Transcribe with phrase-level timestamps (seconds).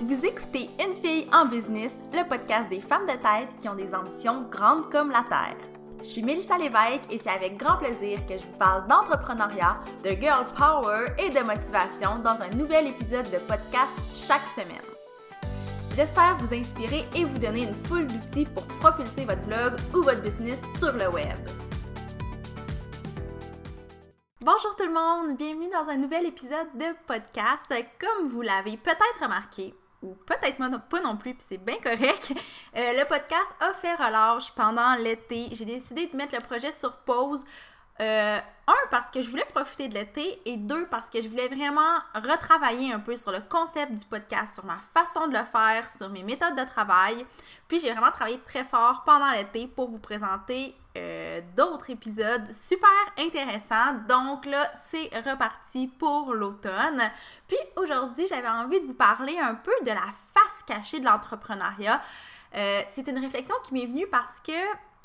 [0.00, 3.94] Vous écoutez Une fille en business, le podcast des femmes de tête qui ont des
[3.94, 5.56] ambitions grandes comme la Terre.
[6.00, 10.10] Je suis Mélissa Lévesque et c'est avec grand plaisir que je vous parle d'entrepreneuriat, de
[10.10, 14.82] girl power et de motivation dans un nouvel épisode de podcast chaque semaine.
[15.94, 20.22] J'espère vous inspirer et vous donner une foule d'outils pour propulser votre blog ou votre
[20.22, 21.38] business sur le web.
[24.40, 27.72] Bonjour tout le monde, bienvenue dans un nouvel épisode de podcast.
[28.00, 29.72] Comme vous l'avez peut-être remarqué,
[30.04, 30.58] ou peut-être
[30.88, 32.32] pas non plus, puis c'est bien correct,
[32.76, 35.48] euh, le podcast a fait relâche pendant l'été.
[35.52, 37.44] J'ai décidé de mettre le projet sur pause.
[38.00, 41.48] Euh, un, parce que je voulais profiter de l'été, et deux, parce que je voulais
[41.48, 45.88] vraiment retravailler un peu sur le concept du podcast, sur ma façon de le faire,
[45.88, 47.24] sur mes méthodes de travail.
[47.68, 52.88] Puis j'ai vraiment travaillé très fort pendant l'été pour vous présenter euh, d'autres épisodes super
[53.18, 53.94] intéressants.
[54.08, 57.02] Donc là, c'est reparti pour l'automne.
[57.46, 62.00] Puis aujourd'hui, j'avais envie de vous parler un peu de la face cachée de l'entrepreneuriat.
[62.54, 64.52] Euh, c'est une réflexion qui m'est venue parce que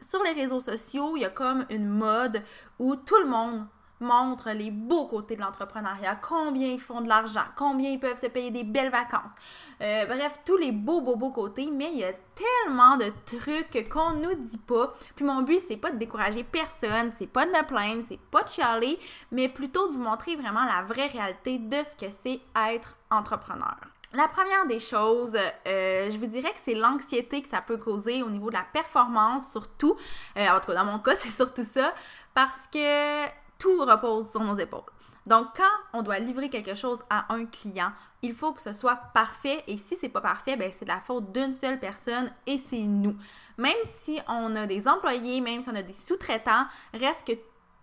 [0.00, 2.42] sur les réseaux sociaux, il y a comme une mode
[2.78, 3.66] où tout le monde
[4.00, 8.26] montre les beaux côtés de l'entrepreneuriat, combien ils font de l'argent, combien ils peuvent se
[8.26, 9.32] payer des belles vacances.
[9.80, 13.88] Euh, bref, tous les beaux, beaux, beaux côtés, mais il y a tellement de trucs
[13.88, 14.92] qu'on nous dit pas.
[15.16, 18.42] Puis mon but, c'est pas de décourager personne, c'est pas de me plaindre, c'est pas
[18.42, 18.98] de chialer,
[19.30, 23.76] mais plutôt de vous montrer vraiment la vraie réalité de ce que c'est être entrepreneur.
[24.14, 28.22] La première des choses, euh, je vous dirais que c'est l'anxiété que ça peut causer
[28.22, 29.96] au niveau de la performance, surtout.
[30.36, 31.92] Euh, en tout cas, dans mon cas, c'est surtout ça,
[32.32, 33.26] parce que
[33.58, 34.84] tout repose sur nos épaules.
[35.26, 37.90] Donc, quand on doit livrer quelque chose à un client,
[38.22, 39.64] il faut que ce soit parfait.
[39.66, 42.82] Et si c'est pas parfait, ben c'est de la faute d'une seule personne et c'est
[42.82, 43.16] nous.
[43.58, 47.32] Même si on a des employés, même si on a des sous-traitants, reste que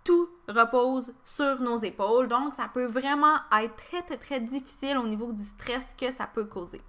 [0.03, 2.27] tout repose sur nos épaules.
[2.27, 6.27] Donc, ça peut vraiment être très, très, très difficile au niveau du stress que ça
[6.27, 6.81] peut causer.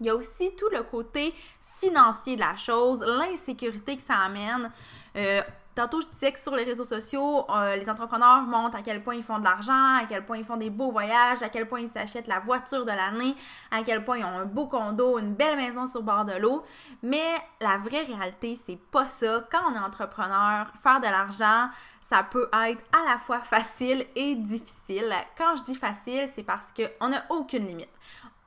[0.00, 1.34] Il y a aussi tout le côté
[1.80, 4.70] financier de la chose, l'insécurité que ça amène.
[5.16, 5.40] Euh,
[5.78, 9.14] Tantôt, je disais que sur les réseaux sociaux, euh, les entrepreneurs montrent à quel point
[9.14, 11.78] ils font de l'argent, à quel point ils font des beaux voyages, à quel point
[11.78, 13.36] ils s'achètent la voiture de l'année,
[13.70, 16.64] à quel point ils ont un beau condo, une belle maison sur bord de l'eau.
[17.04, 17.22] Mais
[17.60, 19.46] la vraie réalité, c'est pas ça.
[19.52, 21.68] Quand on est entrepreneur, faire de l'argent,
[22.00, 25.14] ça peut être à la fois facile et difficile.
[25.36, 27.94] Quand je dis facile, c'est parce qu'on n'a aucune limite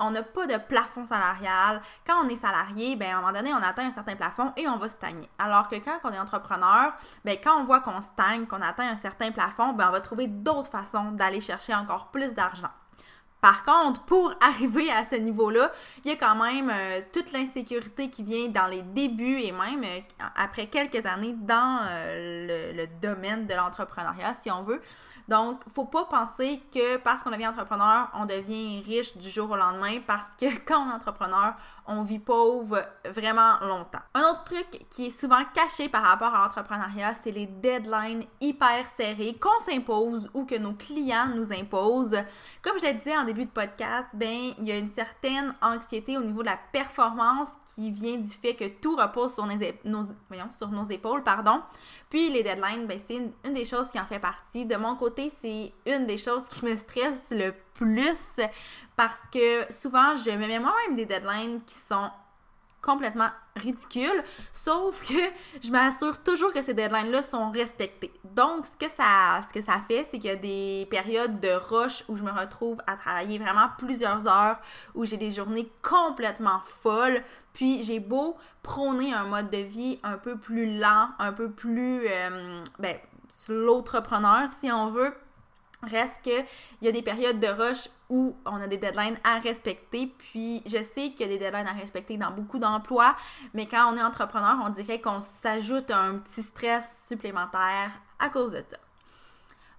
[0.01, 1.81] on n'a pas de plafond salarial.
[2.05, 4.67] Quand on est salarié, ben, à un moment donné, on atteint un certain plafond et
[4.67, 5.29] on va stagner.
[5.39, 6.91] Alors que quand on est entrepreneur,
[7.23, 10.27] ben, quand on voit qu'on stagne, qu'on atteint un certain plafond, ben, on va trouver
[10.27, 12.71] d'autres façons d'aller chercher encore plus d'argent.
[13.41, 15.71] Par contre, pour arriver à ce niveau-là,
[16.05, 19.83] il y a quand même euh, toute l'insécurité qui vient dans les débuts et même
[19.83, 19.99] euh,
[20.35, 24.81] après quelques années dans euh, le, domaine de l'entrepreneuriat, si on veut.
[25.27, 29.55] Donc, faut pas penser que parce qu'on devient entrepreneur, on devient riche du jour au
[29.55, 31.55] lendemain parce que quand on est entrepreneur,
[31.87, 34.01] on vit pauvre vraiment longtemps.
[34.13, 38.85] Un autre truc qui est souvent caché par rapport à l'entrepreneuriat, c'est les deadlines hyper
[38.95, 42.17] serrés qu'on s'impose ou que nos clients nous imposent.
[42.61, 46.17] Comme je le disais en début de podcast, ben il y a une certaine anxiété
[46.17, 50.51] au niveau de la performance qui vient du fait que tout repose sur nos, voyons,
[50.51, 51.61] sur nos épaules, pardon.
[52.09, 54.65] Puis les deadlines, ben c'est une, une des choses qui en fait partie.
[54.65, 58.41] De mon côté, c'est une des choses qui me stresse le plus
[58.97, 62.09] parce que souvent, je me mets moi-même des deadlines qui sont
[62.81, 65.19] complètement ridicules, sauf que
[65.61, 68.11] je m'assure toujours que ces deadlines-là sont respectées.
[68.23, 71.49] Donc, ce que ça, ce que ça fait, c'est qu'il y a des périodes de
[71.49, 74.59] rush où je me retrouve à travailler vraiment plusieurs heures,
[74.95, 77.21] où j'ai des journées complètement folles,
[77.53, 82.07] puis j'ai beau prôner un mode de vie un peu plus lent, un peu plus,
[82.07, 82.95] euh, ben,
[83.49, 85.13] l'autrepreneur, si on veut,
[85.83, 86.45] Reste qu'il
[86.81, 90.13] y a des périodes de rush où on a des deadlines à respecter.
[90.17, 93.15] Puis je sais qu'il y a des deadlines à respecter dans beaucoup d'emplois,
[93.53, 98.51] mais quand on est entrepreneur, on dirait qu'on s'ajoute un petit stress supplémentaire à cause
[98.51, 98.77] de ça.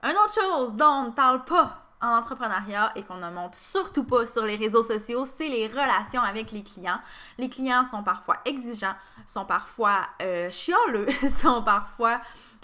[0.02, 4.04] Une autre chose dont on ne parle pas en entrepreneuriat et qu'on ne montre surtout
[4.04, 7.00] pas sur les réseaux sociaux, c'est les relations avec les clients.
[7.38, 8.94] Les clients sont parfois exigeants,
[9.26, 11.06] sont parfois euh, chialeux,
[11.40, 12.20] sont parfois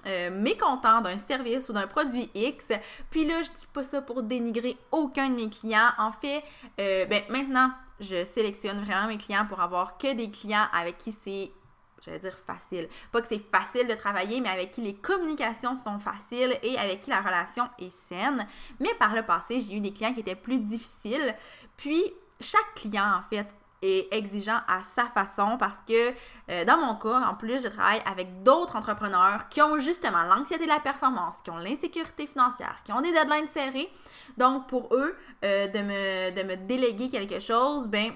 [0.06, 2.68] euh, mécontent d'un service ou d'un produit X.
[3.10, 5.90] Puis là, je dis pas ça pour dénigrer aucun de mes clients.
[5.98, 6.42] En fait,
[6.80, 7.70] euh, ben, maintenant,
[8.00, 11.50] je sélectionne vraiment mes clients pour avoir que des clients avec qui c'est
[12.00, 12.88] j'allais dire facile.
[13.12, 17.00] Pas que c'est facile de travailler, mais avec qui les communications sont faciles et avec
[17.00, 18.46] qui la relation est saine.
[18.80, 21.34] Mais par le passé, j'ai eu des clients qui étaient plus difficiles.
[21.76, 22.04] Puis,
[22.40, 23.48] chaque client, en fait,
[23.82, 26.12] et exigeant à sa façon parce que
[26.50, 30.64] euh, dans mon cas, en plus, je travaille avec d'autres entrepreneurs qui ont justement l'anxiété
[30.64, 33.88] de la performance, qui ont l'insécurité financière, qui ont des deadlines serrés.
[34.36, 38.12] Donc, pour eux, euh, de, me, de me déléguer quelque chose, ben,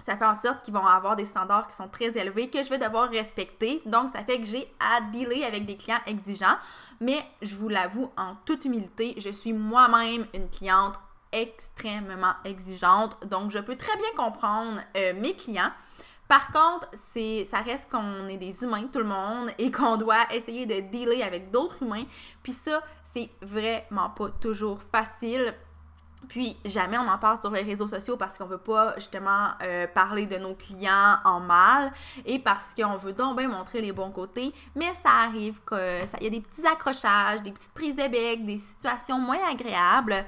[0.00, 2.70] ça fait en sorte qu'ils vont avoir des standards qui sont très élevés que je
[2.70, 3.82] vais devoir respecter.
[3.86, 6.56] Donc, ça fait que j'ai à dealer avec des clients exigeants.
[7.00, 10.94] Mais je vous l'avoue en toute humilité, je suis moi-même une cliente
[11.32, 13.16] extrêmement exigeante.
[13.26, 15.70] Donc, je peux très bien comprendre euh, mes clients.
[16.28, 20.32] Par contre, c'est, ça reste qu'on est des humains, tout le monde, et qu'on doit
[20.32, 22.04] essayer de dealer avec d'autres humains.
[22.42, 25.54] Puis ça, c'est vraiment pas toujours facile.
[26.28, 29.86] Puis jamais on en parle sur les réseaux sociaux parce qu'on veut pas justement euh,
[29.86, 31.92] parler de nos clients en mal
[32.24, 36.18] et parce qu'on veut donc bien montrer les bons côtés, mais ça arrive que ça
[36.20, 40.24] y a des petits accrochages, des petites prises de bec, des situations moins agréables.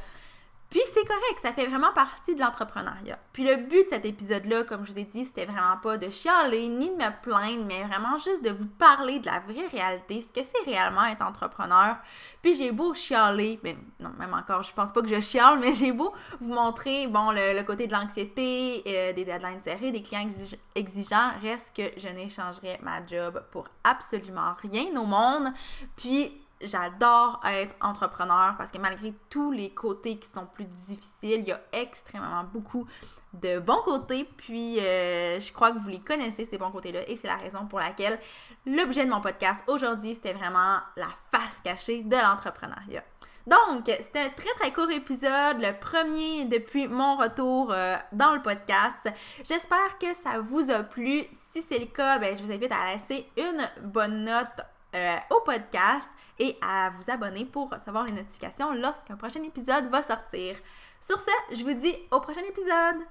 [0.73, 3.19] Puis c'est correct, ça fait vraiment partie de l'entrepreneuriat.
[3.35, 6.09] Puis le but de cet épisode-là, comme je vous ai dit, c'était vraiment pas de
[6.09, 10.23] chialer ni de me plaindre, mais vraiment juste de vous parler de la vraie réalité,
[10.23, 11.97] ce que c'est réellement être entrepreneur.
[12.41, 15.75] Puis j'ai beau chialer, mais non, même encore, je pense pas que je chiale, mais
[15.75, 20.27] j'ai beau vous montrer, bon, le, côté de l'anxiété, euh, des deadlines serrées, des clients
[20.75, 25.53] exigeants, reste que je n'échangerai ma job pour absolument rien au monde.
[25.97, 31.49] Puis J'adore être entrepreneur parce que malgré tous les côtés qui sont plus difficiles, il
[31.49, 32.87] y a extrêmement beaucoup
[33.33, 34.29] de bons côtés.
[34.37, 37.09] Puis euh, je crois que vous les connaissez, ces bons côtés-là.
[37.09, 38.19] Et c'est la raison pour laquelle
[38.67, 43.03] l'objet de mon podcast aujourd'hui, c'était vraiment la face cachée de l'entrepreneuriat.
[43.47, 48.41] Donc, c'était un très très court épisode, le premier depuis mon retour euh, dans le
[48.41, 49.09] podcast.
[49.45, 51.25] J'espère que ça vous a plu.
[51.51, 54.61] Si c'est le cas, ben, je vous invite à laisser une bonne note
[54.95, 56.09] euh, au podcast
[56.39, 60.57] et à vous abonner pour recevoir les notifications lorsqu'un prochain épisode va sortir.
[61.01, 63.01] Sur ce, je vous dis au prochain épisode!